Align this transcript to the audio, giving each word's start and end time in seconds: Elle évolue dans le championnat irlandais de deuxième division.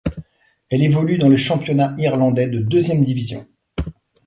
Elle 0.71 0.81
évolue 0.81 1.19
dans 1.19 1.29
le 1.29 1.37
championnat 1.37 1.93
irlandais 1.99 2.47
de 2.49 2.57
deuxième 2.57 3.03
division. 3.05 3.45